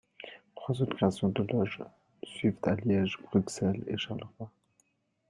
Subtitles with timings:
[0.55, 1.83] Trois autres créations de loges
[2.23, 4.49] suivent à Liège, Bruxelles et Charleroi.